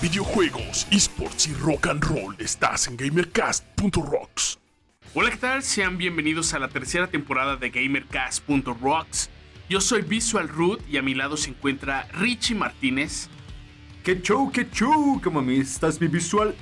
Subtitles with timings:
[0.00, 4.58] videojuegos, esports y rock and roll, estás en gamercast.rocks.
[5.12, 5.62] Hola, ¿qué tal?
[5.62, 9.28] Sean bienvenidos a la tercera temporada de gamercast.rocks.
[9.68, 13.28] Yo soy Visual Root y a mi lado se encuentra Richie Martínez.
[14.02, 15.20] ¡Qué show, qué show!
[15.22, 16.54] ¿Cómo me estás, mi visual?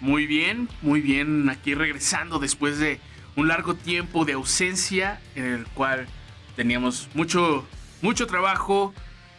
[0.00, 3.00] Muy bien, muy bien, aquí regresando después de
[3.36, 6.08] un largo tiempo de ausencia en el cual
[6.56, 7.64] teníamos mucho,
[8.02, 8.92] mucho trabajo,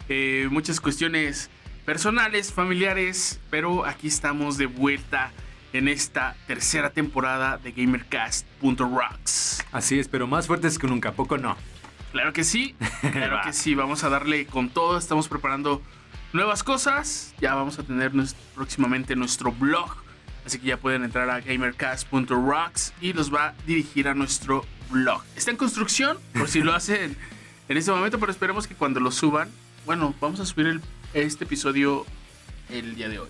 [0.08, 1.50] eh, muchas cuestiones
[1.88, 5.32] personales, familiares, pero aquí estamos de vuelta
[5.72, 9.64] en esta tercera temporada de GamerCast.rocks.
[9.72, 11.56] Así es, pero más fuertes que nunca, poco no.
[12.12, 12.76] Claro que sí,
[13.12, 15.80] claro que sí, vamos a darle con todo, estamos preparando
[16.34, 18.12] nuevas cosas, ya vamos a tener
[18.54, 19.96] próximamente nuestro blog,
[20.44, 25.22] así que ya pueden entrar a gamercast.rocks y los va a dirigir a nuestro blog.
[25.36, 27.16] Está en construcción, por si lo hacen
[27.66, 29.48] en este momento, pero esperemos que cuando lo suban,
[29.86, 30.82] bueno, vamos a subir el
[31.14, 32.06] este episodio
[32.70, 33.28] el día de hoy.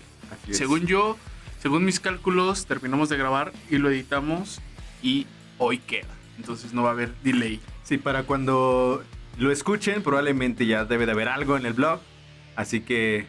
[0.51, 1.17] Según yo,
[1.61, 4.61] según mis cálculos, terminamos de grabar y lo editamos
[5.01, 5.27] y
[5.57, 6.07] hoy queda.
[6.37, 7.59] Entonces no va a haber delay.
[7.83, 9.03] Sí, para cuando
[9.37, 11.99] lo escuchen, probablemente ya debe de haber algo en el blog.
[12.55, 13.27] Así que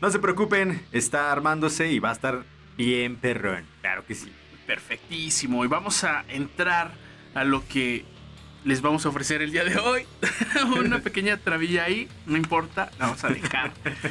[0.00, 2.44] no se preocupen, está armándose y va a estar
[2.76, 3.64] bien perrón.
[3.80, 4.30] Claro que sí.
[4.66, 5.64] Perfectísimo.
[5.64, 6.92] Y vamos a entrar
[7.34, 8.04] a lo que
[8.64, 10.04] les vamos a ofrecer el día de hoy.
[10.78, 13.72] Una pequeña trabilla ahí, no importa, la vamos a dejar.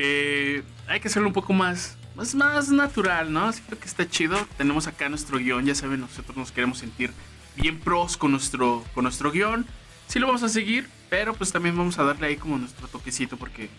[0.00, 3.52] Eh, hay que hacerlo un poco más, más, más natural, ¿no?
[3.52, 4.38] Siento que está chido.
[4.56, 7.10] Tenemos acá nuestro guion, ya saben, nosotros nos queremos sentir
[7.56, 9.66] bien pros con nuestro, con nuestro guion.
[10.06, 13.36] Sí lo vamos a seguir, pero pues también vamos a darle ahí como nuestro toquecito
[13.36, 13.70] porque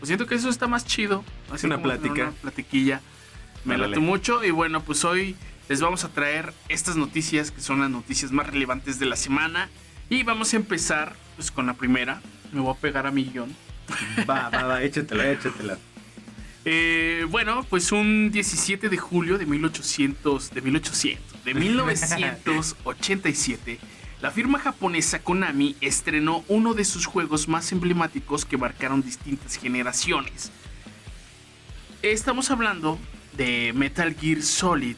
[0.00, 1.24] pues siento que eso está más chido.
[1.52, 2.22] Así una plática.
[2.22, 3.00] Una platiquilla.
[3.64, 5.36] Me late mucho y bueno, pues hoy
[5.68, 9.68] les vamos a traer estas noticias que son las noticias más relevantes de la semana.
[10.08, 12.22] Y vamos a empezar pues, con la primera.
[12.52, 13.54] Me voy a pegar a mi guion.
[14.28, 15.78] Va, va, va, échatela, échatela.
[16.64, 23.78] Eh, bueno, pues un 17 de julio de 1800, de 1800, de 1987,
[24.20, 30.50] la firma japonesa Konami estrenó uno de sus juegos más emblemáticos que marcaron distintas generaciones.
[32.02, 32.98] Estamos hablando
[33.36, 34.96] de Metal Gear Solid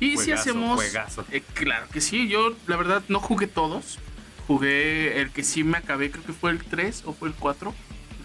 [0.00, 0.82] y si hacemos.
[1.30, 3.98] Eh, claro que sí, yo la verdad no jugué todos.
[4.46, 7.72] Jugué el que sí me acabé, creo que fue el 3 o fue el 4.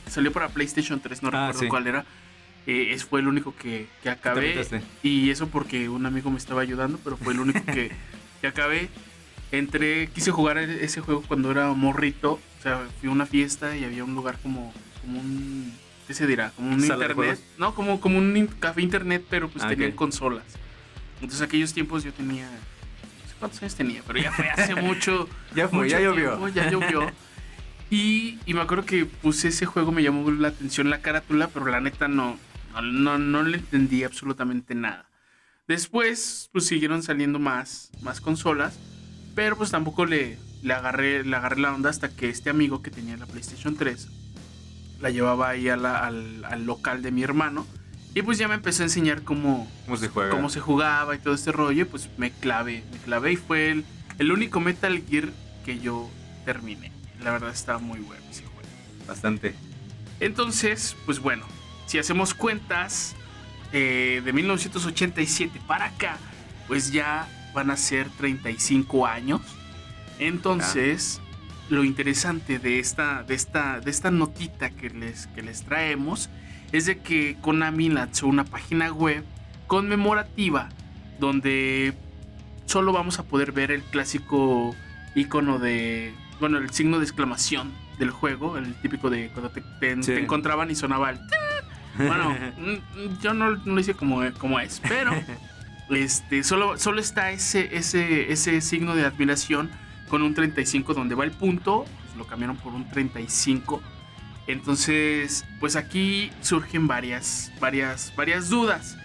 [0.10, 2.06] salió para PlayStation 3, no ah, recuerdo cuál era.
[2.66, 4.66] Eh, ese fue el único que, que acabé.
[5.04, 7.92] Y eso porque un amigo me estaba ayudando, pero fue el único que,
[8.42, 8.90] que acabé.
[9.52, 12.40] Entré, quise jugar e-, ese juego cuando era morrito.
[12.60, 15.74] O sea, fui a una fiesta y había un lugar como, como un.
[16.08, 16.52] ¿Qué se dirá?
[16.56, 17.40] Como un internet.
[17.60, 20.44] No, como, como un café internet, pero pues ah, tenían consolas.
[21.26, 22.46] Entonces, aquellos tiempos yo tenía.
[22.46, 25.28] No sé cuántos años tenía, pero ya fue hace mucho.
[25.56, 26.48] ya fue, ya llovió.
[26.50, 27.12] ya llovió.
[27.90, 31.66] Y, y, me acuerdo que puse ese juego, me llamó la atención la carátula, pero
[31.66, 32.38] la neta no,
[32.82, 35.10] no, no, le entendí absolutamente nada.
[35.68, 38.80] Después, pues siguieron saliendo más, más consolas,
[39.34, 42.92] pero pues tampoco le, le, agarré, le agarré la onda hasta que este amigo que
[42.92, 44.10] tenía la PlayStation 3
[45.02, 47.66] la llevaba ahí al, al local de mi hermano
[48.16, 50.32] y pues ya me empezó a enseñar cómo, ¿Cómo, se, juega?
[50.32, 51.86] cómo se jugaba y todo este rollo.
[51.86, 53.86] Pues me clavé, me clavé y fue el,
[54.18, 55.26] el único Metal Gear
[55.66, 56.10] que yo
[56.46, 56.94] terminé.
[57.22, 58.70] La verdad está muy bueno ese juego.
[59.06, 59.54] Bastante.
[60.22, 61.46] Entonces, pues bueno,
[61.88, 63.18] si hacemos cuentas
[63.74, 66.18] eh, de 1987 para acá,
[66.70, 69.42] pues ya van a ser 35 años.
[70.20, 71.20] Entonces,
[71.68, 76.30] lo interesante de esta, de esta, de esta notita que les, que les traemos
[76.72, 79.24] es de que Konami lanzó una página web
[79.68, 80.70] conmemorativa
[81.20, 81.94] donde
[82.66, 84.76] solo vamos a poder ver el clásico
[85.16, 90.70] icono de, bueno, el signo de exclamación del juego, el típico de cuando te, encontraban
[90.70, 91.20] y sonaba el...
[91.98, 92.36] Bueno,
[93.22, 95.12] yo no, lo hice como, como es, pero
[95.90, 99.70] este, solo, solo está ese, ese, ese signo de admiración
[100.10, 103.82] con un 35 donde va el punto, pues lo cambiaron por un 35
[104.48, 108.98] entonces, pues aquí surgen varias, varias, varias dudas.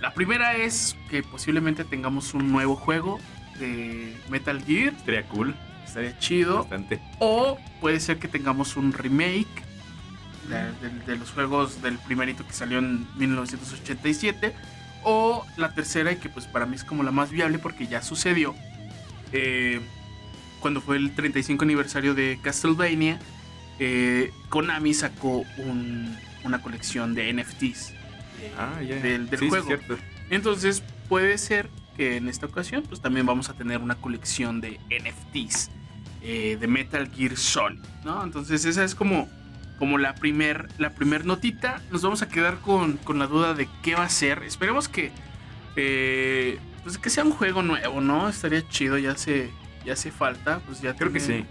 [0.00, 3.20] La primera es que posiblemente tengamos un nuevo juego
[3.58, 4.94] de Metal Gear.
[4.94, 5.54] Estaría cool.
[5.84, 6.58] Estaría chido.
[6.60, 7.00] Bastante.
[7.18, 9.62] O puede ser que tengamos un remake
[11.06, 14.54] de, los juegos del primerito que salió en 1987.
[15.04, 18.02] O la tercera, y que pues para mí es como la más viable porque ya
[18.02, 18.54] sucedió.
[19.32, 19.80] Eh,
[20.60, 23.18] cuando fue el 35 aniversario de Castlevania
[23.78, 25.44] eh, Konami sacó
[26.44, 27.92] una colección de NFTs
[28.58, 29.68] ah, del, juego.
[30.30, 34.80] Entonces puede ser que en esta ocasión pues también vamos a tener una colección de
[34.88, 35.70] NFTs
[36.22, 38.22] eh, de Metal Gear Solid, ¿no?
[38.22, 39.28] Entonces esa es como
[39.82, 41.82] como la primer, la primer notita.
[41.90, 44.44] Nos vamos a quedar con, con la duda de qué va a ser.
[44.44, 45.10] Esperemos que,
[45.74, 48.28] eh, pues que sea un juego nuevo, ¿no?
[48.28, 49.50] Estaría chido, ya hace,
[49.84, 50.60] ya hace falta.
[50.60, 51.44] Pues ya Creo que sí.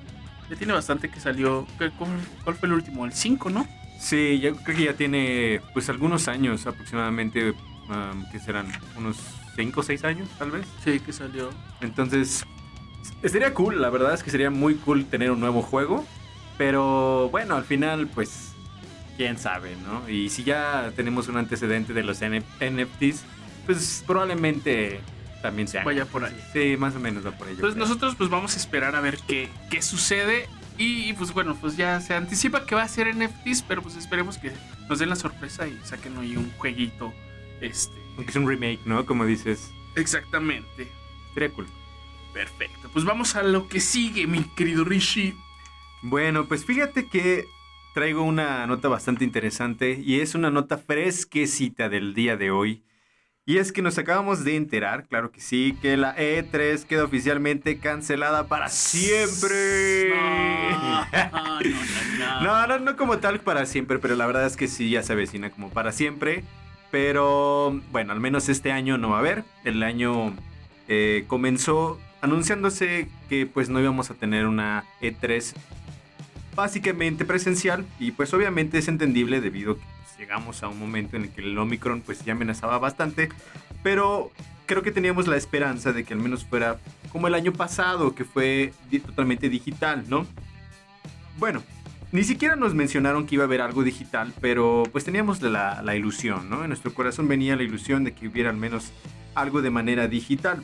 [0.52, 1.66] Ya tiene bastante que salió.
[1.80, 3.06] ¿Qué- ¿Cuál, fue el último?
[3.06, 3.66] El 5, ¿no?
[3.98, 8.68] Sí, yo creo que ya tiene pues algunos años aproximadamente, um, que serán
[8.98, 9.16] unos
[9.56, 10.66] 5 o 6 años tal vez.
[10.84, 11.52] Sí, que salió.
[11.80, 12.44] Entonces,
[13.24, 16.06] estaría cool, la verdad es que sería muy cool tener un nuevo juego,
[16.58, 18.52] pero bueno, al final pues
[19.16, 20.10] quién sabe, ¿no?
[20.10, 23.24] Y si ya tenemos un antecedente de los NFTs,
[23.66, 25.00] pues probablemente
[25.42, 25.84] también sea.
[25.84, 26.38] Vaya por ahí.
[26.54, 27.54] Sí, más o menos va por ahí.
[27.54, 27.88] Entonces creo.
[27.88, 30.48] nosotros pues vamos a esperar a ver qué, qué sucede.
[30.78, 34.38] Y pues bueno, pues ya se anticipa que va a ser NFTs, pero pues esperemos
[34.38, 34.52] que
[34.90, 37.14] nos den la sorpresa y saquen hoy un jueguito.
[37.60, 37.94] Este.
[38.16, 39.06] Aunque es un remake, ¿no?
[39.06, 40.88] Como dices, Exactamente.
[41.34, 41.68] sería cool.
[42.34, 42.90] Perfecto.
[42.94, 45.36] Pues vamos a lo que sigue, mi querido Rishi.
[46.02, 47.46] Bueno, pues fíjate que
[47.94, 52.84] traigo una nota bastante interesante y es una nota fresquecita del día de hoy.
[53.52, 57.80] Y es que nos acabamos de enterar, claro que sí, que la E3 queda oficialmente
[57.80, 60.10] cancelada para siempre.
[60.10, 62.42] No, no, no, no.
[62.42, 65.12] No, no, no como tal para siempre, pero la verdad es que sí, ya se
[65.12, 66.46] avecina como para siempre.
[66.92, 69.44] Pero bueno, al menos este año no va a haber.
[69.66, 70.34] El año
[70.88, 75.56] eh, comenzó anunciándose que pues no íbamos a tener una E3
[76.56, 77.86] básicamente presencial.
[78.00, 79.82] Y pues obviamente es entendible debido a que
[80.22, 83.30] llegamos a un momento en el que el Omicron pues ya amenazaba bastante.
[83.82, 84.32] Pero
[84.68, 86.78] creo que teníamos la esperanza de que al menos fuera
[87.12, 88.72] como el año pasado, que fue
[89.06, 90.28] totalmente digital, ¿no?
[91.40, 91.64] Bueno,
[92.12, 95.96] ni siquiera nos mencionaron que iba a haber algo digital, pero pues teníamos la, la
[95.96, 96.62] ilusión, ¿no?
[96.62, 98.92] En nuestro corazón venía la ilusión de que hubiera al menos
[99.34, 100.64] algo de manera digital.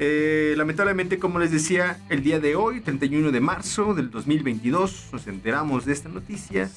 [0.00, 5.26] Eh, lamentablemente, como les decía, el día de hoy, 31 de marzo del 2022, nos
[5.26, 6.70] enteramos de esta noticia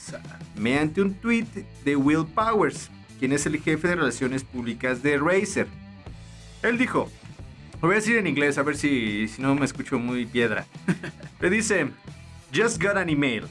[0.56, 1.46] mediante un tweet
[1.86, 2.90] de Will Powers,
[3.20, 5.68] quien es el jefe de relaciones públicas de Razer.
[6.64, 7.12] Él dijo,
[7.82, 10.66] lo voy a decir en inglés, a ver si, si no me escucho muy piedra.
[11.40, 11.90] Le dice,
[12.54, 13.44] Just got an email.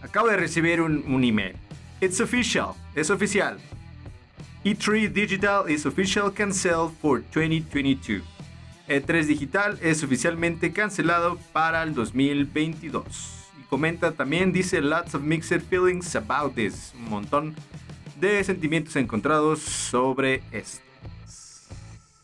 [0.00, 1.56] Acabo de recibir un, un email.
[2.00, 2.74] It's official.
[2.94, 3.58] Es oficial.
[4.64, 8.35] E3 Digital is official canceled for 2022.
[8.88, 13.50] E3 Digital es oficialmente cancelado para el 2022.
[13.60, 16.92] Y comenta también, dice, lots of mixed feelings about this.
[16.96, 17.56] Un montón
[18.20, 20.84] de sentimientos encontrados sobre esto.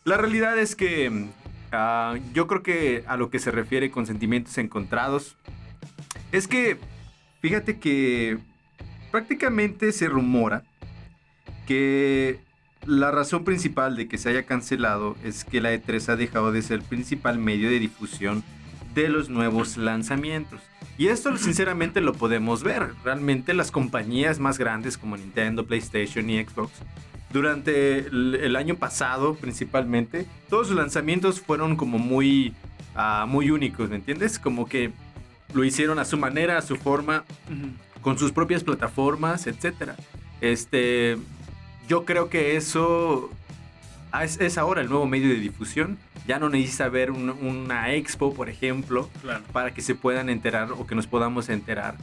[0.05, 1.29] La realidad es que
[1.73, 5.37] ah, yo creo que a lo que se refiere con sentimientos encontrados
[6.33, 6.79] es que
[7.41, 8.39] fíjate que
[9.11, 10.65] prácticamente se rumora
[11.67, 12.41] que
[12.87, 16.63] la razón principal de que se haya cancelado es que la E3 ha dejado de
[16.63, 18.43] ser el principal medio de difusión
[18.95, 20.61] de los nuevos lanzamientos.
[20.99, 22.91] Y esto sinceramente lo podemos ver.
[23.05, 26.73] Realmente las compañías más grandes como Nintendo, PlayStation y Xbox
[27.33, 32.55] durante el, el año pasado principalmente, todos sus lanzamientos fueron como muy,
[32.95, 34.39] ah, muy únicos, ¿me entiendes?
[34.39, 34.93] Como que
[35.55, 37.25] lo hicieron a su manera, a su forma,
[38.03, 39.97] con sus propias plataformas, etcétera.
[40.41, 41.19] Este,
[41.89, 43.31] yo creo que eso
[44.13, 45.99] ah, es, es ahora el nuevo medio de difusión.
[46.27, 49.43] Ya no necesita ver un- una expo, por ejemplo, Claro.
[49.53, 51.97] para que se puedan enterar o que nos podamos enterar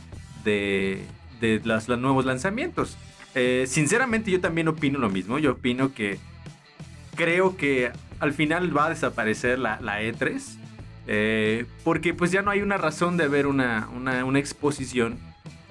[0.43, 1.03] de,
[1.39, 2.97] de las- los nuevos lanzamientos.
[3.35, 5.37] Eh, sinceramente yo también opino lo mismo.
[5.39, 6.19] Yo opino que
[7.15, 10.41] creo que al final va a desaparecer la, la E3.
[11.11, 15.17] eh, porque pues ya no hay una razón de ver una, una, una exposición.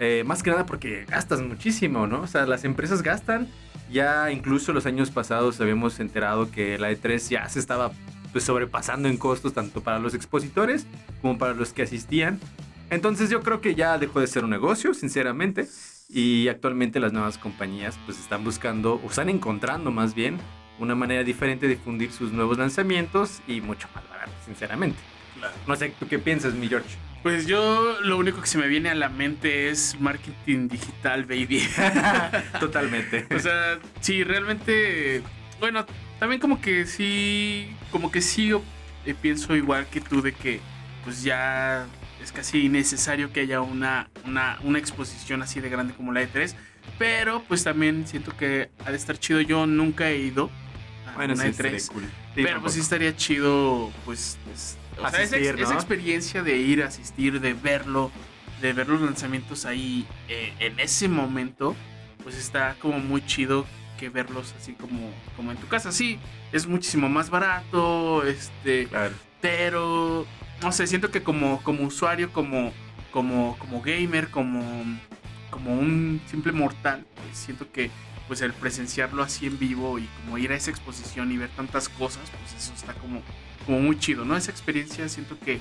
[0.00, 2.22] eh, más que nada porque gastas muchísimo, ¿no?
[2.22, 3.48] O sea, las empresas gastan.
[3.90, 7.90] Ya incluso los años pasados habíamos enterado que la E3 ya se estaba
[8.32, 10.86] pues, sobrepasando en costos tanto para los expositores
[11.22, 12.38] como para los que asistían.
[12.90, 15.68] Entonces yo creo que ya dejó de ser un negocio, sinceramente.
[16.08, 20.38] Y actualmente las nuevas compañías pues están buscando, o están encontrando más bien,
[20.78, 24.98] una manera diferente de difundir sus nuevos lanzamientos y mucho más barato, sinceramente.
[25.38, 25.54] Claro.
[25.66, 26.96] No sé, ¿tú qué piensas, mi George?
[27.22, 31.66] Pues yo lo único que se me viene a la mente es marketing digital, baby.
[32.60, 33.26] Totalmente.
[33.34, 35.22] O sea, sí, realmente,
[35.60, 35.84] bueno,
[36.20, 38.52] también como que sí, como que sí
[39.04, 40.60] eh, pienso igual que tú de que
[41.04, 41.86] pues ya
[42.22, 46.54] es casi necesario que haya una, una, una exposición así de grande como la E3,
[46.98, 50.50] pero pues también siento que ha de estar chido, yo nunca he ido
[51.06, 51.52] a bueno, una sí, E3.
[51.52, 52.02] estaría cool.
[52.04, 52.62] Sí, pero tampoco.
[52.64, 55.36] pues sí estaría chido, pues, es- o sea, esa,
[55.74, 58.10] experiencia de ir a asistir, de verlo,
[58.60, 61.76] de ver los lanzamientos ahí eh, en ese momento,
[62.22, 63.66] pues está como muy chido
[63.98, 65.92] que verlos así como, como en tu casa.
[65.92, 66.18] Sí,
[66.52, 69.14] es muchísimo más barato, este, Claro.
[69.40, 70.26] pero
[70.62, 72.72] no sé, siento que como, como usuario, como,
[73.12, 74.62] como, como gamer, como,
[75.50, 77.90] como un simple mortal, pues siento que
[78.28, 81.88] pues el presenciarlo así en vivo y como ir a esa exposición y ver tantas
[81.88, 83.22] cosas, pues eso está como,
[83.68, 84.34] como muy chido, ¿no?
[84.34, 85.60] Esa experiencia siento que,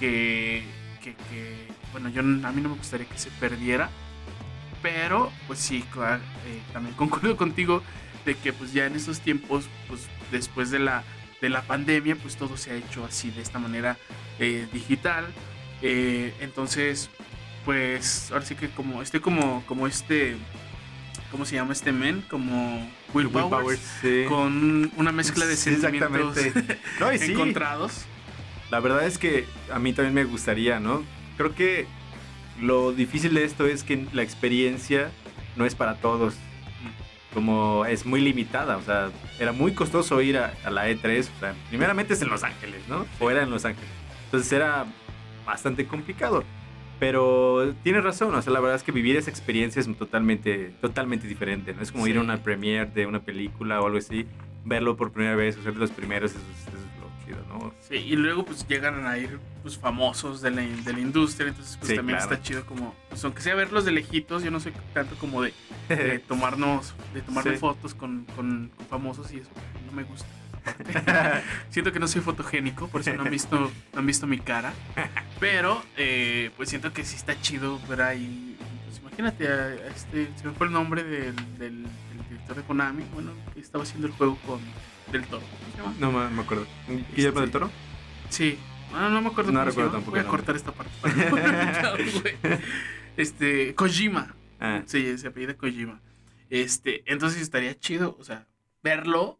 [0.00, 0.64] que,
[1.00, 1.54] que, que,
[1.92, 3.90] bueno, yo a mí no me gustaría que se perdiera,
[4.82, 7.84] pero pues sí, claro, eh, también concuerdo contigo
[8.26, 11.04] de que pues ya en estos tiempos, pues después de la,
[11.40, 13.96] de la pandemia, pues todo se ha hecho así de esta manera
[14.40, 15.24] eh, digital.
[15.80, 17.08] Eh, entonces,
[17.64, 20.36] pues ahora sí que como estoy como, como este,
[21.30, 22.20] ¿cómo se llama este men?
[22.28, 24.24] Como Will, Will Powers, Powers, sí.
[24.28, 26.36] con una mezcla de Sí, sentimientos.
[27.00, 28.04] No, y sí, encontrados.
[28.70, 31.02] La verdad es que a mí también me gustaría, ¿no?
[31.36, 31.86] Creo que
[32.60, 35.10] lo difícil de esto es que la experiencia
[35.56, 36.34] no es para todos.
[37.32, 41.20] Como es muy limitada, o sea, era muy costoso ir a, a la E3.
[41.36, 43.06] O sea, primeramente es en Los Ángeles, ¿no?
[43.20, 43.90] O era en Los Ángeles.
[44.24, 44.86] Entonces era
[45.46, 46.44] bastante complicado.
[46.98, 51.26] Pero tienes razón, o sea, la verdad es que vivir esa experiencia es totalmente, totalmente
[51.28, 51.82] diferente, ¿no?
[51.82, 54.26] Es como ir a una premiere de una película o algo así,
[54.64, 57.38] verlo por primera vez, o ser de los primeros, eso es, eso es lo chido,
[57.48, 57.72] ¿no?
[57.88, 61.76] Sí, y luego pues llegan a ir pues famosos de la, de la industria, entonces
[61.76, 62.32] pues Sí, también claro.
[62.32, 65.52] está chido como, pues aunque sea verlos de lejitos, yo no soy tanto como de,
[65.88, 67.58] de tomarnos, de tomarme Sí.
[67.58, 69.50] fotos con, con- con famosos y eso,
[69.86, 70.26] no me gusta.
[71.70, 74.72] siento que no soy fotogénico, por eso no han visto, no han visto mi cara,
[75.40, 78.56] pero eh, pues siento que sí está chido ver ahí,
[78.86, 82.62] pues imagínate, a, a este, se me fue el nombre del, del- del director de
[82.62, 84.60] Konami, bueno, que estaba haciendo el juego con
[85.12, 85.94] Del Toro, ¿cómo se llama?
[85.98, 86.66] No me, me acuerdo.
[87.14, 87.70] ¿Guillermo del Toro?
[88.30, 88.58] Sí.
[88.94, 90.90] Ah, no me acuerdo No recuerdo tampoco Voy a cortar esta parte.
[93.16, 94.34] este, Kojima.
[94.60, 96.00] Ah, Sí, se apellida Kojima.
[96.50, 98.46] Este, entonces estaría chido, o sea,
[98.82, 99.38] verlo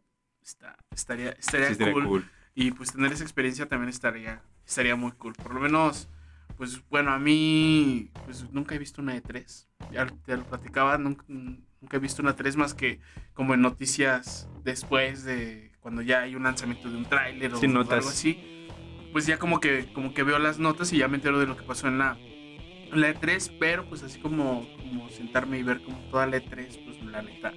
[0.49, 2.07] está, estaría, estaría, sí, estaría cool.
[2.07, 2.31] cool.
[2.55, 5.35] Y pues tener esa experiencia también estaría, estaría muy cool.
[5.35, 6.09] Por lo menos,
[6.57, 9.67] pues bueno, a mí, pues nunca he visto una E3.
[9.93, 13.01] Ya te lo platicaba, nunca, nunca he visto una 3 más que
[13.35, 17.63] como en noticias después de cuando ya hay un lanzamiento de un tráiler o, o
[17.63, 18.67] algo así.
[19.13, 21.57] Pues ya como que, como que veo las notas y ya me entero de lo
[21.57, 25.83] que pasó en la, en la E3, pero pues así como, como sentarme y ver
[25.83, 27.53] como toda la E3, pues la neta,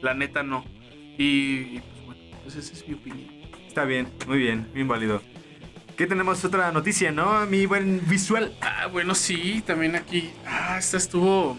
[0.00, 0.64] la neta no.
[1.18, 1.24] Y,
[1.76, 1.82] y,
[2.44, 3.28] pues esa es mi opinión.
[3.66, 5.20] Está bien, muy bien, bien válido.
[5.96, 7.46] ¿Qué tenemos otra noticia, no?
[7.46, 8.54] Mi buen visual.
[8.60, 10.30] Ah, bueno, sí, también aquí.
[10.46, 11.58] Ah, esta estuvo.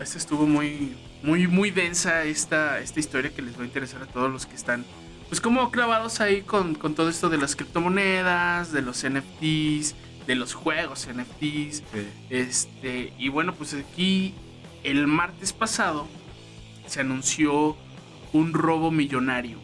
[0.00, 0.96] Esta estuvo muy.
[1.22, 4.56] Muy, muy densa esta, esta historia que les va a interesar a todos los que
[4.56, 4.84] están.
[5.28, 9.94] Pues como clavados ahí con, con todo esto de las criptomonedas, de los NFTs,
[10.26, 11.84] de los juegos NFTs.
[12.28, 13.12] Este.
[13.18, 14.34] Y bueno, pues aquí
[14.82, 16.08] el martes pasado
[16.86, 17.76] se anunció
[18.32, 19.58] un robo millonario.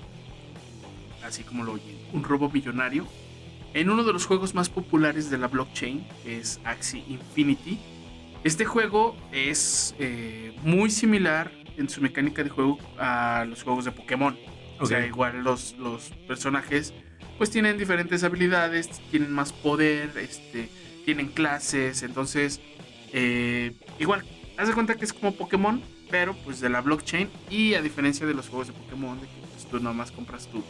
[1.29, 1.99] Así como lo oyen.
[2.13, 3.07] Un robo millonario
[3.75, 7.79] en uno de los juegos más populares de la blockchain, que es Axie Infinity.
[8.45, 13.93] Este juego es eh, muy similar en su mecánica de juego a los juegos de
[13.93, 14.37] Pokémon.
[14.81, 16.95] O sea, igual los, los personajes
[17.37, 20.69] pues tienen diferentes habilidades, tienen más poder, este,
[21.05, 22.61] tienen clases, entonces
[23.13, 24.25] eh, igual,
[24.57, 25.81] haz de cuenta que es como Pokémon,
[26.11, 29.41] pero pues de la blockchain y a diferencia de los juegos de Pokémon, de que
[29.53, 30.65] pues, tú nomás compras tu,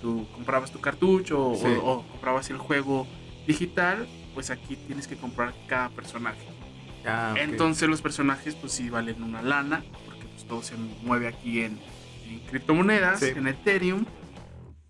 [0.00, 1.66] tu comprabas tu cartucho o- Sí.
[1.66, 3.06] o, o comprabas el juego
[3.46, 6.46] digital, pues aquí tienes que comprar cada personaje.
[7.06, 7.34] Ah.
[7.38, 11.78] Entonces los personajes pues sí valen una lana, porque pues todo se mueve aquí en,
[12.28, 13.26] en criptomonedas, Sí.
[13.34, 14.04] en Ethereum.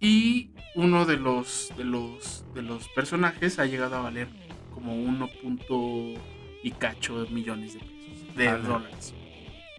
[0.00, 4.28] Y uno de los, de los, de los personajes ha llegado a valer
[4.74, 5.28] como 1.
[5.42, 6.20] punto
[6.62, 9.14] y cacho millones de pesos, de dólares.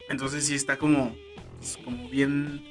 [0.09, 1.15] Entonces sí está como,
[1.59, 2.63] pues, como bien...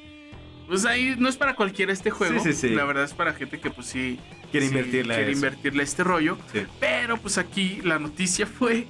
[0.71, 2.41] Pues ahí no es para cualquiera este juego.
[2.43, 2.75] Sí, sí, sí.
[2.77, 4.21] La verdad es para gente que pues sí...
[4.53, 5.39] Quiere sí invertirle a quiere eso.
[5.39, 6.39] invertirle a este rollo.
[6.53, 6.61] Sí.
[6.79, 8.87] Pero pues aquí la noticia fue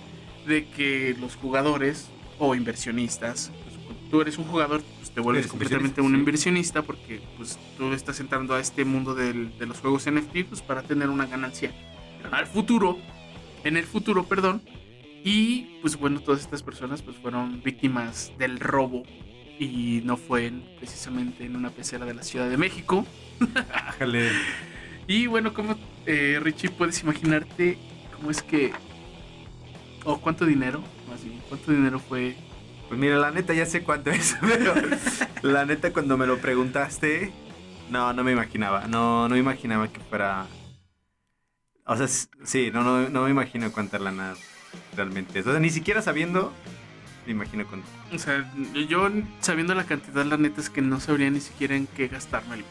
[0.46, 5.46] de que los jugadores o inversionistas, pues, cuando tú eres un jugador, pues te vuelves
[5.46, 6.18] completamente un sí.
[6.18, 10.60] inversionista porque pues tú estás entrando a este mundo del- de los juegos NFT pues,
[10.60, 11.72] para tener una ganancia
[12.30, 12.98] al futuro,
[13.64, 14.62] en el futuro, perdón.
[15.24, 19.02] Y pues bueno, todas estas personas pues fueron víctimas del robo
[19.60, 23.06] y no fue en- precisamente en una pecera de la Ciudad de México.
[23.72, 24.30] Ájale.
[25.06, 25.76] Y bueno, como
[26.06, 27.78] Richie puedes imaginarte
[28.14, 28.70] cómo es que
[30.04, 32.36] o cuánto dinero, más bien, cuánto dinero fue
[32.88, 34.72] Pues mira, la neta ya sé cuánto es, pero
[35.42, 37.32] la neta cuando me lo preguntaste,
[37.90, 38.86] no, no me imaginaba.
[38.86, 40.46] No, no me imaginaba que fuera...
[41.86, 44.34] O sea, sí, no, no, no me imagino cuánta lana
[44.94, 45.46] realmente es.
[45.46, 46.52] O sea, ni siquiera sabiendo,
[47.26, 47.86] me imagino cuánto.
[48.12, 48.50] O sea,
[48.88, 49.10] yo
[49.40, 52.64] sabiendo la cantidad, la neta es que no sabría ni siquiera en qué gastármelo.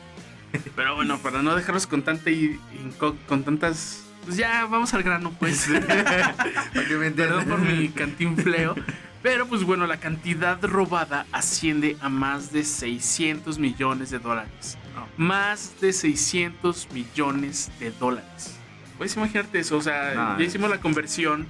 [0.75, 4.05] Pero bueno, para no dejarlos con tanta y, y con, con tantas.
[4.25, 5.67] Pues ya, vamos al grano, pues.
[6.73, 8.75] Perdón por mi cantinfleo.
[9.21, 14.77] Pero pues bueno, la cantidad robada asciende a más de 600 millones de dólares.
[15.17, 18.57] Más de 600 millones de dólares.
[18.97, 21.47] Puedes imaginarte eso, o sea, No, ya hicimos la conversión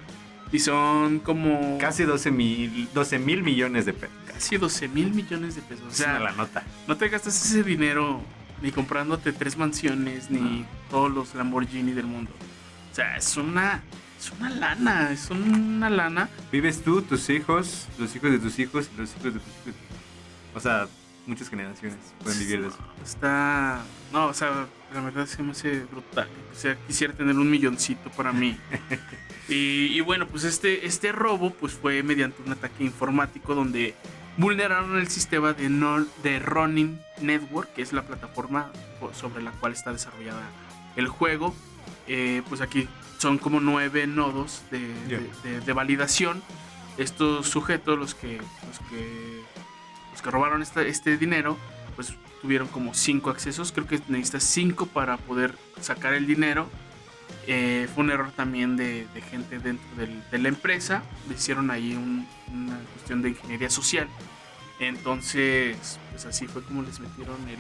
[0.51, 4.15] y son como Casi 12 mil 12 mil millones de pesos.
[4.27, 5.86] casi 12 mil millones de pesos.
[5.88, 6.63] O sea, la nota.
[6.88, 8.22] no te gastas ese dinero
[8.62, 12.32] ni comprándote tres mansiones ni todos los Lamborghini del mundo.
[12.91, 13.84] O sea, es una,
[14.20, 16.29] es una lana, es una lana.
[16.51, 19.79] Vives tú, tus hijos, los hijos de tus hijos los hijos de tus hijos.
[20.56, 20.88] O sea,
[21.27, 22.77] muchas generaciones pueden vivir de eso.
[23.03, 23.82] Está.
[24.12, 26.27] No, o sea, la verdad se me hace brutal.
[26.51, 28.58] O sea, quisiera tener un milloncito para mí.
[29.50, 33.96] y, y bueno, pues este, este robo pues fue mediante un ataque informático donde
[34.38, 38.72] vulneraron el sistema de, no, de Ronin Network, que es la plataforma
[39.13, 40.41] sobre la cual está desarrollada
[40.96, 41.55] el juego.
[42.08, 45.19] Eh, pues aquí son como nueve nodos de, Ya.
[45.19, 46.41] de- de- de validación.
[46.98, 49.41] Estos sujetos, los que, los que,
[50.12, 51.58] los que robaron esta- este dinero,
[51.96, 53.72] pues tuvieron como cinco accesos.
[53.72, 56.69] Creo que necesitas cinco para poder sacar el dinero.
[57.48, 61.03] Eh, fue un error también de, de gente dentro del- de la empresa.
[61.27, 64.08] Le hicieron ahí un- una cuestión de ingeniería social.
[64.79, 67.60] Entonces, pues así fue como les metieron el,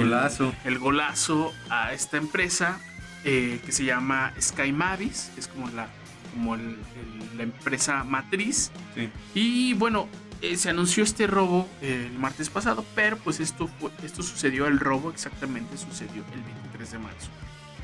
[0.00, 0.52] el- Golazo.
[0.64, 2.80] el golazo a esta empresa
[3.24, 5.88] eh, que se llama Sky Mavis, es como la,
[6.34, 8.70] como el- el- la empresa matriz.
[8.94, 9.08] Sí.
[9.34, 10.08] Y bueno,
[10.52, 14.66] eh, se anunció este robo eh, el martes pasado, pero pues esto, fue- esto sucedió,
[14.66, 17.28] el robo exactamente sucedió el 23 de marzo.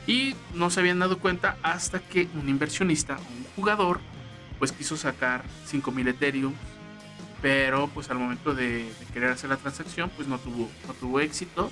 [0.07, 4.01] Y no se habían dado cuenta hasta que un inversionista, un jugador,
[4.59, 6.53] pues quiso sacar 5000 Ethereum,
[7.43, 11.21] pero pues al momento de, de querer hacer la transacción, pues no tuvo, no tuvo
[11.21, 11.71] éxito.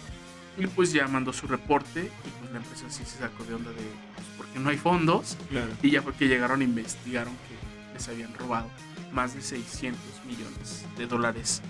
[0.57, 3.71] Y pues ya mandó su reporte y pues la empresa sí se sacó de onda
[3.71, 3.77] de
[4.17, 5.37] pues, porque no hay fondos.
[5.51, 5.69] Claro.
[5.83, 8.69] Y ya fue que llegaron e investigaron que les habían robado
[9.13, 11.63] más de 600 millones de dólares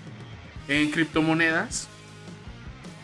[0.67, 1.87] en criptomonedas.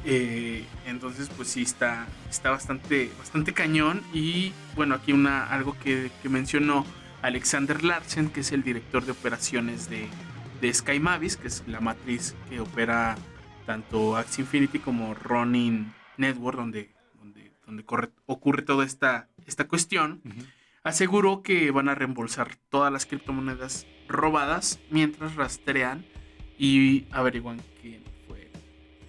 [0.04, 4.04] Eh, entonces, pues sí, está, está bastante, bastante cañón.
[4.14, 6.86] Y bueno, aquí una, algo que, que mencionó
[7.22, 10.08] Alexander Larsen, que es el director de operaciones de,
[10.62, 13.16] de Sky Mavis, que es la matriz que opera
[13.66, 20.22] tanto Axie Infinity como Ronin Network, donde, donde, donde corre- ocurre toda esta, esta cuestión
[20.84, 26.06] aseguró que van a reembolsar todas las criptomonedas robadas mientras rastrean
[26.58, 28.50] y averiguan quién fue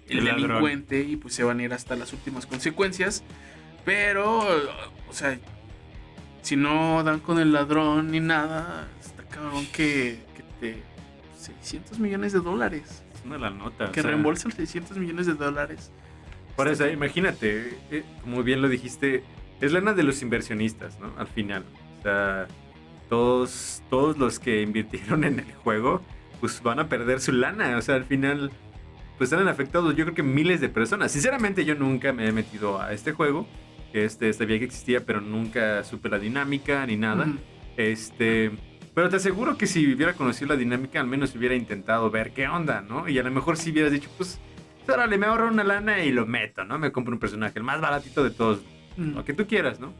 [0.07, 0.41] el, El ladrón.
[0.47, 3.23] delincuente y pues se van a ir hasta las últimas consecuencias.
[3.85, 4.39] Pero,
[5.07, 5.39] o sea,
[6.41, 10.83] si no dan con el ladrón ni nada, está cabrón que, que te...
[11.37, 13.03] 600 millones de dólares.
[13.13, 13.91] Es una la nota.
[13.91, 15.91] Que o sea, reembolsan 600 millones de dólares.
[16.57, 19.23] Por eso, imagínate, eh, como bien lo dijiste,
[19.61, 21.13] es lana de los inversionistas, ¿no?
[21.17, 21.63] Al final.
[21.99, 22.47] O sea,
[23.09, 26.01] todos, todos los que invirtieron en el juego,
[26.39, 27.77] pues van a perder su lana.
[27.77, 28.51] O sea, al final,
[29.17, 31.11] pues salen afectados yo creo que miles de personas.
[31.11, 33.47] Sinceramente, yo nunca me he metido a este juego.
[33.91, 37.27] que Este, sabía que existía, pero nunca supe la dinámica ni nada.
[37.77, 38.51] Este,
[38.93, 42.47] pero te aseguro que si hubiera conocido la dinámica, al menos hubiera intentado ver qué
[42.47, 43.07] onda, ¿no?
[43.07, 44.39] Y a lo mejor si hubieras dicho, pues,
[44.87, 46.79] órale, me ahorro una lana y lo meto, ¿no?
[46.79, 48.61] Me compro un personaje, el más baratito de todos,
[48.97, 49.93] lo que tú quieras, ¿no?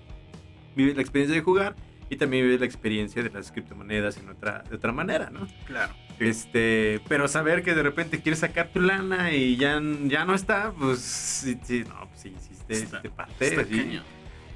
[0.75, 1.75] Vives la experiencia de jugar
[2.09, 5.47] y también vives la experiencia de las criptomonedas en otra, de otra manera, ¿no?
[5.65, 5.93] Claro.
[6.19, 10.71] Este, pero saber que de repente quieres sacar tu lana y ya, ya no está,
[10.71, 13.63] pues, sí, sí, no, pues sí, sí, te, Está- te parte, Está.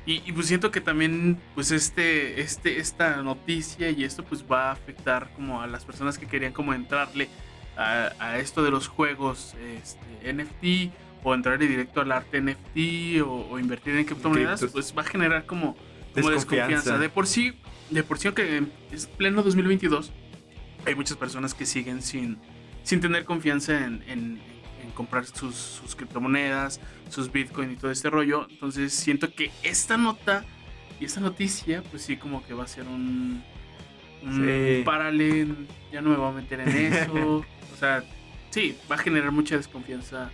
[0.03, 4.69] Y, y, pues siento que también pues este, este, esta noticia y esto pues va
[4.69, 7.29] a afectar como a las personas que querían como entrarle
[7.77, 10.91] a, a esto de los juegos este, NFT
[11.23, 14.71] o entrarle directo al arte NFT o, o invertir en criptomonedas Criptos.
[14.73, 15.77] pues va a generar como,
[16.13, 16.76] como Desconfianza.
[16.76, 16.97] desconfianza.
[16.97, 17.54] De por sí,
[17.89, 20.12] de por sí aunque es pleno 2022
[20.86, 22.38] hay muchas personas que siguen sin,
[22.84, 24.39] sin tener confianza en, en-
[24.84, 28.47] en comprar sus, sus criptomonedas, sus bitcoin y todo este rollo.
[28.50, 30.43] Entonces siento que esta nota
[31.00, 33.43] y esta noticia, pues sí, como que va a ser un,
[34.24, 34.84] un Sí.
[35.91, 37.13] ya no me voy a meter en eso.
[37.74, 38.04] o sea,
[38.50, 40.32] sí, va a generar mucha desconfianza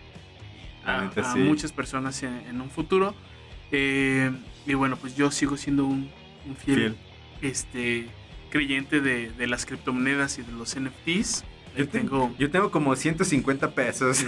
[0.85, 1.39] a, neta, a sí.
[1.39, 3.13] muchas personas en, en un futuro.
[3.71, 4.31] Eh,
[4.65, 6.09] y bueno, pues yo sigo siendo un,
[6.45, 6.95] un fiel, Fiel.
[7.41, 8.07] Este,
[8.49, 11.43] creyente de, de las criptomonedas y de los NFTs.
[11.77, 14.25] Yo te- tengo Yo tengo como 150 pesos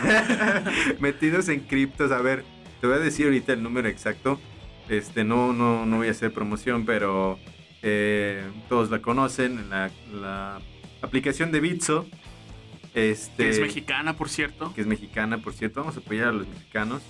[0.99, 2.11] metidos en criptos.
[2.11, 2.43] A ver,
[2.81, 4.39] te voy a decir ahorita el número exacto.
[4.87, 7.39] Este, no, no, no voy a hacer promoción, pero
[7.81, 9.69] eh, todos la conocen.
[9.69, 10.59] La, la
[11.01, 12.07] aplicación de Bitso.
[12.95, 14.73] Este, que es mexicana, por cierto.
[14.73, 15.81] que es mexicana, por cierto.
[15.81, 17.01] Vamos a apoyar a los mexicanos.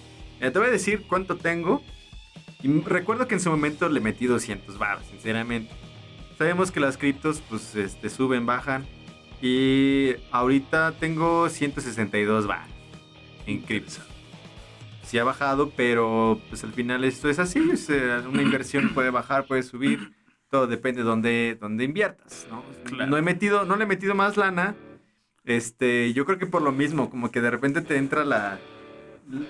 [0.42, 1.82] Eh, te voy a decir cuánto tengo.
[2.62, 5.72] Y recuerdo que en su momento le metí 200 baros, sinceramente.
[6.38, 8.86] Sabemos que las criptos, pues, este, suben, bajan.
[9.42, 12.66] Y ahorita tengo 162 va
[13.46, 14.02] en cripto.
[15.04, 17.60] Sí ha bajado, pero pues al final esto es así.
[17.60, 20.14] una inversión puede bajar, puede subir.
[20.50, 22.64] Todo depende de dónde, dónde inviertas, ¿no?
[22.84, 23.10] Claro.
[23.10, 24.76] No he metido, no le he metido más lana.
[25.46, 28.60] Este, yo creo que por lo mismo, como que de repente te entra la,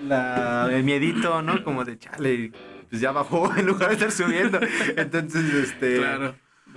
[0.07, 1.63] la el miedito, ¿no?
[1.63, 2.51] Como de chale,
[2.89, 4.59] pues ya bajó en lugar de estar subiendo.
[4.97, 6.35] Entonces, este, Claro.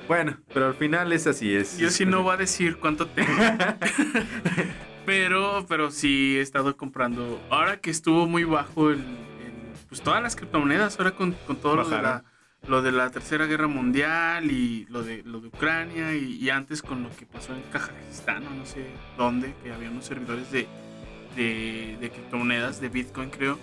[0.08, 1.78] bueno, pero al final es así, es.
[1.78, 3.30] Yo sí no voy a decir cuánto tengo.
[5.06, 7.40] pero, pero sí he estado comprando.
[7.50, 9.04] Ahora que estuvo muy bajo el, el-
[9.88, 12.24] pues todas las criptomonedas, ahora con, con todo lo de, la,
[12.66, 16.80] lo de la Tercera Guerra Mundial y lo de, lo de Ucrania y, y antes
[16.82, 18.86] con lo que pasó en Kazajistán o no sé
[19.18, 20.66] dónde, que había unos servidores de,
[21.36, 23.58] de, de criptomonedas, de Bitcoin creo,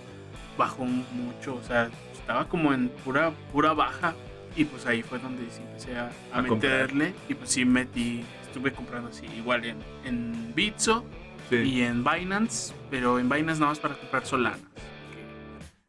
[0.56, 1.90] bajó mucho, o sea,
[2.30, 4.14] estaba como en pura, pura baja.
[4.56, 6.82] Y pues ahí fue donde sí empecé a, a A comprar.
[6.82, 7.12] meterle.
[7.28, 11.04] Y pues sí metí, estuve comprando así, igual en, en Bitso
[11.48, 11.56] Sí.
[11.56, 14.58] y en Binance, pero en Binance nada más para comprar Solana.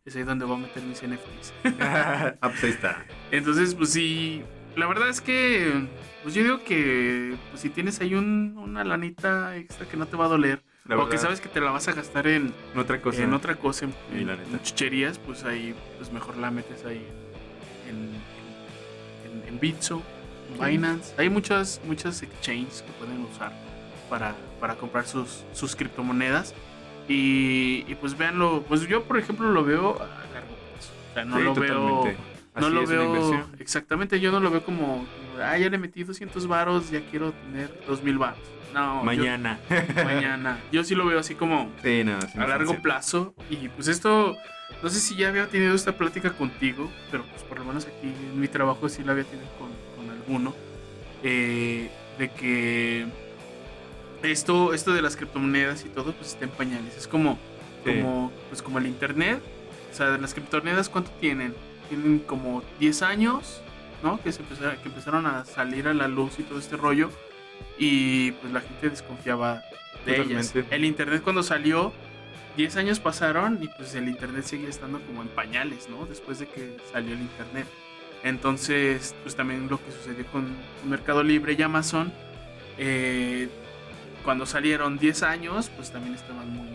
[0.06, 1.54] Es ahí donde voy a meter mis NFTs.
[1.82, 3.06] ah, pues ahí está.
[3.30, 4.42] Entonces, pues sí,
[4.76, 5.88] la verdad es que,
[6.24, 10.18] pues yo digo que pues, si tienes ahí un- una lanita extra que no te
[10.18, 12.54] va a doler, La o que verdad, sabes que te la vas a gastar en,
[12.74, 13.24] en otra cosa.
[13.24, 14.50] en otra cosa, en, Sí, en- la neta.
[14.52, 17.06] en chucherías, pues ahí pues mejor la metes ahí
[17.90, 18.10] en,
[19.44, 20.02] en, en Bitso,
[20.52, 20.66] en Sí.
[20.72, 21.14] Binance.
[21.18, 23.54] Hay muchas, muchas exchanges que pueden usar
[24.10, 26.54] para, para comprar sus, sus criptomonedas.
[27.08, 30.92] Y, y pues véanlo, pues yo por ejemplo lo veo a largo plazo.
[31.12, 32.14] O sea, no Sí, lo veo...
[32.54, 33.56] No lo veo inversión.
[33.60, 35.06] exactamente, yo no lo veo como,
[35.42, 38.40] ah, ya le metí 200 varos, ya quiero tener 2000 varos.
[38.74, 39.60] No, yo- Mañana.
[40.04, 40.58] mañana.
[40.72, 43.34] Yo sí lo veo así como sí, no, sí, a largo plazo.
[43.50, 44.38] Y pues esto,
[44.82, 48.08] no sé si ya había tenido esta plática contigo, pero pues por lo menos aquí
[48.08, 50.54] en mi trabajo sí la había tenido con, con alguno.
[51.24, 53.06] eh, de que
[54.24, 56.96] esto, esto de las criptomonedas y todo, pues está en pañales.
[56.98, 57.38] Es como,
[57.84, 57.96] Sí.
[57.96, 59.42] como, pues como el internet.
[59.92, 61.54] O sea, las criptomonedas, ¿cuánto tienen?
[61.90, 63.62] Tienen como 10 años,
[64.04, 64.22] ¿no?
[64.22, 67.10] Que, se empezaron, que empezaron a salir a la luz y todo este rollo.
[67.78, 69.64] Y pues la gente desconfiaba
[70.06, 70.48] de ellas.
[70.48, 70.76] Totalmente.
[70.76, 71.94] El internet cuando salió,
[72.58, 76.06] 10 años pasaron y pues el internet seguía estando como en pañales, ¿no?
[76.06, 77.66] Después de que salió el internet.
[78.24, 80.46] Entonces, pues también lo que sucedió con,
[80.80, 82.14] con Mercado Libre y Amazon,
[82.78, 83.50] eh,
[84.24, 86.68] cuando salieron 10 años, pues también estaban muy,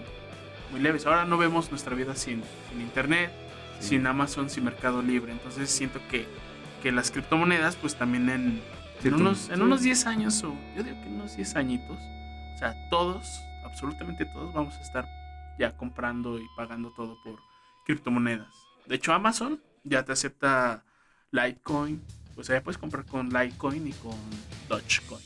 [0.72, 1.06] muy leves.
[1.06, 3.30] Ahora no vemos nuestra vida sin, sin internet,
[3.78, 3.88] Sí.
[3.90, 5.32] sin Amazon, sin Mercado Libre.
[5.32, 6.24] Entonces siento que,
[6.86, 8.62] que las criptomonedas, pues también en,
[9.02, 9.60] Sí, en, tú- unos, en sí.
[9.62, 11.98] unos 10 años, o yo digo que unos 10 añitos,
[12.54, 15.08] o sea, todos, absolutamente todos, vamos a estar
[15.58, 17.40] ya comprando y pagando todo por
[17.86, 18.46] criptomonedas.
[18.86, 20.84] De hecho, Amazon ya te acepta
[21.32, 22.00] Litecoin.
[22.36, 24.14] O sea, ya puedes comprar con Litecoin y con
[24.68, 25.20] Dogecoin.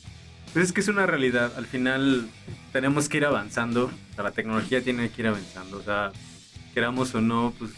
[0.55, 1.53] Pues es que es una realidad.
[1.59, 2.27] Al final
[2.73, 3.91] tenemos que ir avanzando.
[4.13, 5.77] O sea, la tecnología tiene que ir avanzando.
[5.77, 6.11] O sea,
[6.73, 7.71] queramos o no, pues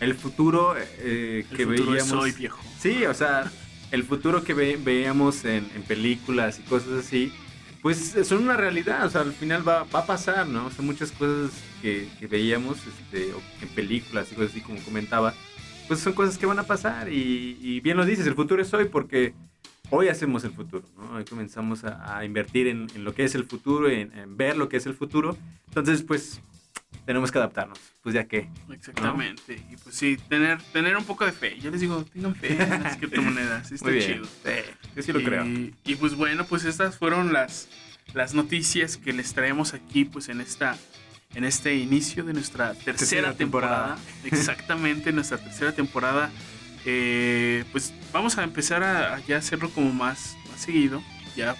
[0.00, 2.12] el futuro eh, El que futuro veíamos.
[2.12, 2.58] hoy, viejo.
[2.78, 3.50] Sí, o sea,
[3.90, 7.32] el futuro que ve- veíamos en, en películas y cosas así,
[7.82, 9.06] pues son una realidad.
[9.06, 10.66] O sea, al final va, va a pasar, ¿no?
[10.66, 11.50] O sea, muchas cosas
[11.82, 13.30] que, que veíamos este,
[13.62, 15.34] en películas y cosas así, como comentaba,
[15.88, 17.12] pues son cosas que van a pasar.
[17.12, 19.34] Y, y bien lo dices, el futuro es hoy porque
[19.90, 21.16] hoy hacemos el futuro, ¿no?
[21.16, 24.56] Hoy comenzamos a, a invertir en, en lo que es el futuro, en, en ver
[24.56, 25.36] lo que es el futuro.
[25.68, 26.40] Entonces, pues,
[27.06, 27.78] tenemos que adaptarnos.
[28.02, 28.48] Pues ya que.
[28.72, 29.62] Exactamente.
[29.70, 31.58] Y pues sí, tener, tener un poco de fe.
[31.60, 33.70] Yo les digo, tengan fe en las criptomonedas.
[33.72, 34.12] Está Muy bien.
[34.14, 34.24] chido.
[34.24, 35.44] Sí, yo sí lo y, creo.
[35.84, 37.68] Y pues bueno, pues estas fueron las,
[38.14, 40.76] las noticias que les traemos aquí, pues en esta
[41.34, 43.94] en este inicio de nuestra tercera, Tercera temporada.
[43.96, 44.24] temporada.
[44.24, 46.30] Exactamente, nuestra tercera temporada.
[46.86, 51.02] Eh, pues vamos a empezar a, a ya hacerlo como más, más seguido.
[51.36, 51.54] Ya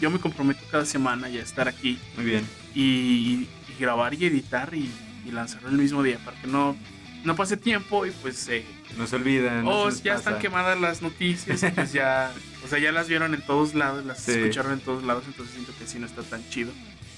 [0.00, 2.44] yo me comprometo cada semana ya a estar aquí Muy bien.
[2.74, 4.90] y, y grabar y editar y,
[5.26, 6.76] y lanzarlo el mismo día para que no,
[7.24, 8.64] no pase tiempo y pues eh,
[8.96, 9.66] No se olvidan.
[9.66, 10.42] o no se ya están pasa.
[10.42, 12.32] quemadas las noticias pues ya,
[12.64, 14.32] o sea, ya las vieron en todos lados, las Sí.
[14.32, 16.72] escucharon en todos lados, entonces siento que sí no está tan chido.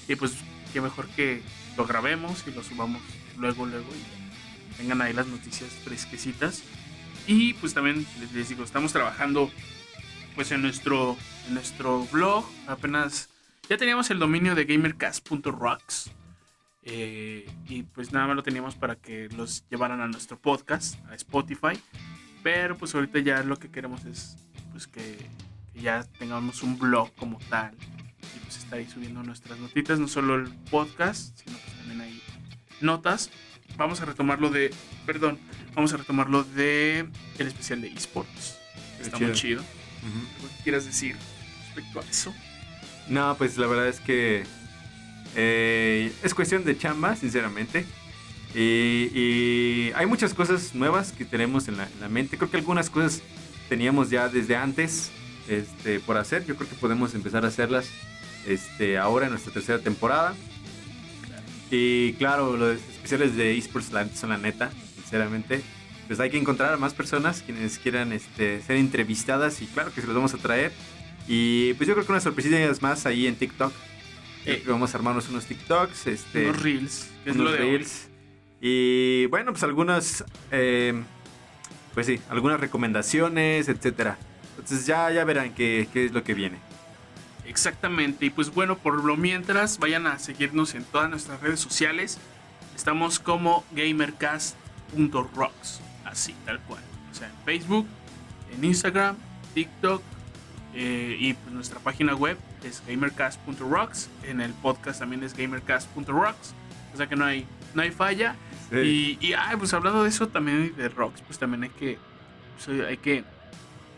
[0.07, 0.33] Y pues
[0.73, 1.41] qué mejor que
[1.77, 3.01] lo grabemos y lo subamos
[3.37, 6.61] luego, luego y tengan ahí las noticias fresquecitas.
[7.27, 9.49] Y pues también les, les digo, estamos trabajando
[10.35, 13.29] pues en nuestro, en nuestro blog, apenas
[13.69, 16.11] ya teníamos el dominio de gamercast.rocks.
[16.85, 21.15] eh, y pues nada más lo teníamos para que los llevaran a nuestro podcast, a
[21.15, 21.79] Spotify.
[22.43, 24.37] Pero pues ahorita ya lo que queremos es
[24.71, 25.17] pues que,
[25.73, 27.73] que ya tengamos un blog como tal.
[28.35, 32.21] Y pues estar ahí subiendo nuestras notitas, no solo el podcast, sino pues también hay
[32.81, 33.31] notas.
[33.77, 34.71] Vamos a retomarlo de,
[35.07, 35.39] perdón,
[35.73, 38.57] vamos a retomarlo de el especial de esports.
[38.97, 39.29] Qué Está chido.
[39.29, 39.61] muy chido.
[39.61, 40.35] Ujú.
[40.35, 41.15] ¿Algo que quieras decir
[41.65, 42.33] respecto a eso?
[43.09, 44.43] No, pues la verdad es que
[45.35, 47.85] eh, es cuestión de chamba, sinceramente.
[48.53, 52.37] Y, hay muchas cosas nuevas que tenemos en la, en la mente.
[52.37, 53.21] Creo que algunas cosas
[53.69, 55.11] teníamos ya desde antes
[55.47, 56.45] este, por hacer.
[56.45, 57.89] Yo creo que podemos empezar a hacerlas
[58.45, 60.35] este, ahora en nuestra tercera temporada.
[61.71, 65.61] Y claro, los especiales de esports son la neta, sinceramente.
[66.07, 70.01] Pues hay que encontrar a más personas quienes quieran este, ser entrevistadas y claro que
[70.01, 70.71] se los vamos a traer.
[71.27, 73.73] Y pues yo creo que unas sorpresillas más ahí en TikTok.
[74.45, 77.09] Creo que vamos a armarnos unos TikToks, este, Unos reels.
[77.25, 77.71] es unos lo de hoy.
[77.77, 78.07] reels.
[78.61, 80.93] Y bueno, pues algunas, eh,
[81.93, 84.17] pues sí, algunas recomendaciones, etcétera.
[84.57, 86.57] Entonces ya, ya verán qué, qué es lo que viene.
[87.45, 88.25] Exactamente.
[88.25, 92.17] Y pues bueno, por lo mientras, vayan a seguirnos en todas nuestras redes sociales.
[92.75, 95.81] Estamos como gamercast.rocks.
[96.05, 96.81] Así, tal cual.
[97.11, 97.85] O sea, en Facebook,
[98.55, 99.17] en Instagram,
[99.53, 100.01] TikTok.
[100.73, 104.09] eh, y pues nuestra página web es gamercast.rocks.
[104.23, 106.53] En el podcast también es gamercast.rocks.
[106.93, 108.35] O sea que no hay, no hay falla.
[108.71, 111.97] Y, y, ay, pues hablando de eso también de rocks, pues también hay que,
[112.65, 113.23] pues, hay que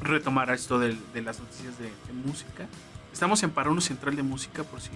[0.01, 2.67] retomar esto del- de, las noticias de, de música.
[3.13, 4.91] Estamos en Parono Central de Música, por si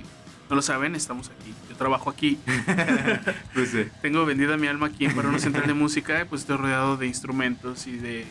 [0.50, 1.54] no lo saben, estamos aquí.
[1.70, 2.38] Yo trabajo aquí,
[3.54, 3.86] Pues sí.
[4.02, 7.88] tengo vendida mi alma aquí en Parono Central de Música, pues estoy rodeado de instrumentos
[7.88, 8.26] y de,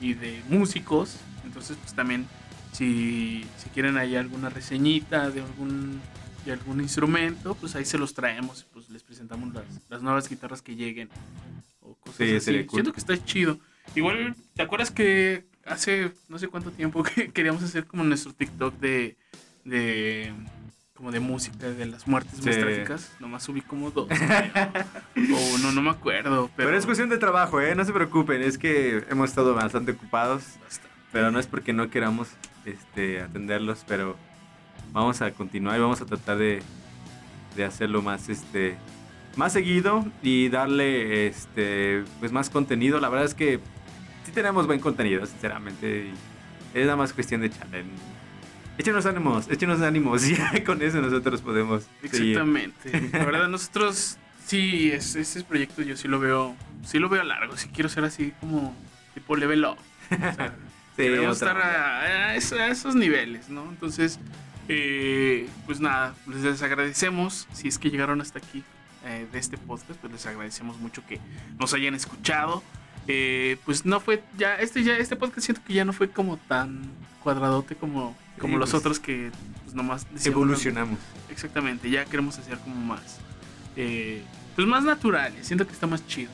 [0.00, 1.16] y de músicos.
[1.44, 2.26] Entonces, pues también,
[2.72, 6.00] si, si quieren ahí alguna reseñita de algún,
[6.44, 10.62] de algún instrumento, pues ahí se los traemos, pues les presentamos las, las nuevas guitarras
[10.62, 11.08] que lleguen.
[11.80, 12.40] O cosas Sí, así.
[12.40, 12.76] sería cool.
[12.78, 13.58] Siento que está chido.
[13.94, 18.74] Igual, ¿te acuerdas que hace no sé cuánto tiempo que queríamos hacer como nuestro TikTok
[18.78, 19.16] de,
[19.64, 20.32] de
[20.94, 23.12] como de música de las muertes más trágicas?
[23.20, 24.08] Nomás subí como dos.
[24.08, 25.36] creo.
[25.54, 26.50] o no, no me acuerdo.
[26.56, 27.74] Pero, Pero, es cuestión de trabajo, ¿eh?
[27.74, 30.44] No se preocupen, es que hemos estado bastante ocupados,
[31.10, 32.28] pero no es porque no queramos
[32.64, 34.16] este, atenderlos, pero
[34.92, 36.62] vamos a continuar y vamos a tratar de,
[37.56, 38.76] de hacerlo más, este,
[39.36, 43.00] más seguido y darle este, pues más contenido.
[43.00, 43.60] La verdad es que
[44.24, 46.06] sí tenemos buen contenido, sinceramente,
[46.74, 47.86] y es nada más cuestión de channel.
[48.78, 51.86] Échenos ánimos, échenos ánimos, ya con eso nosotros podemos.
[52.02, 53.10] Exactamente.
[53.12, 57.56] La verdad, nosotros sí, es, ese proyecto yo sí lo veo, sí lo veo largo.
[57.56, 58.74] Sí quiero ser así como
[59.14, 59.76] tipo level up.
[60.10, 60.54] O sea,
[60.96, 63.62] Sí, queremos estar a, a eso- a esos niveles, ¿no?
[63.68, 64.18] Entonces,
[64.68, 68.62] eh, pues nada, les agradecemos si es que llegaron hasta aquí
[69.04, 71.18] eh, de este podcast, pues les agradecemos mucho que
[71.58, 72.62] nos hayan escuchado.
[73.08, 76.36] Eh, pues no fue ya este ya este podcast siento que ya no fue como
[76.36, 76.82] tan
[77.24, 79.32] cuadradote como como Sí, los pues, otros que
[79.64, 81.00] pues nomás Evolucionamos.
[81.28, 83.18] Exactamente, ya queremos hacer como más
[83.74, 84.22] eh,
[84.54, 86.30] pues más naturales, siento que está más chido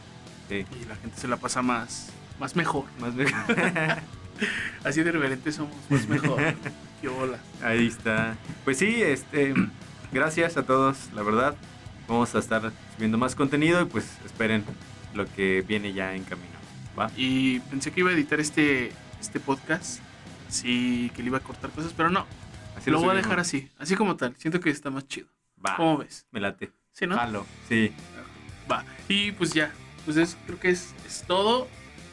[0.51, 0.67] Sí.
[0.83, 2.85] y la gente se la pasa más más mejor.
[3.01, 3.29] Más bien.
[4.85, 6.41] Así de reverentes somos, más mejor.
[7.01, 7.39] Qué bola.
[7.63, 8.37] Ahí está.
[8.65, 9.55] Pues sí, este,
[10.13, 11.57] gracias a todos, la verdad.
[12.09, 14.65] Vamos a estar subiendo más contenido y pues esperen
[15.15, 16.57] lo que viene ya en camino.
[16.99, 17.11] ¿Va?
[17.17, 20.01] Y pensé que iba a editar este, este podcast.
[20.49, 22.27] Sí, que le iba a cortar cosas, pero no.
[22.77, 24.35] Así lo voy a dejar así, así como tal.
[24.39, 25.29] Siento que está más chido.
[25.65, 25.77] Va.
[25.77, 26.27] ¿Cómo ves?
[26.31, 26.73] Me late.
[26.93, 27.17] Sí, ¿no?
[27.17, 27.45] Jalo.
[27.69, 27.93] Sí.
[28.71, 28.85] Va.
[29.09, 29.71] Y pues ya.
[30.05, 31.69] Pues es- creo que es, es todo.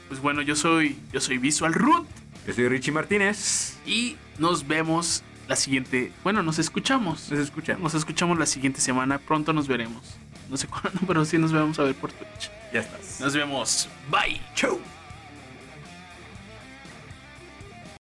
[0.07, 2.07] Pues bueno, yo soy, yo soy Visual Root.
[2.47, 3.77] Yo soy Richie Martínez.
[3.85, 6.11] Y nos vemos la siguiente.
[6.23, 7.29] Bueno, nos escuchamos.
[7.31, 7.81] Nos escuchamos.
[7.81, 9.17] Nos escuchamos la siguiente semana.
[9.17, 10.15] Pronto nos veremos.
[10.49, 12.51] No sé cuándo, pero sí nos vamos a ver por Twitch.
[12.73, 13.19] Ya estás.
[13.19, 13.89] Nos vemos.
[14.11, 14.41] Bye.
[14.55, 14.79] Chau.